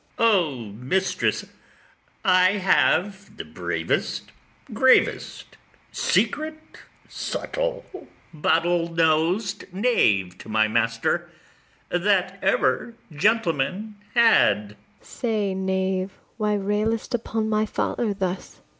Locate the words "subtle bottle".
7.07-8.91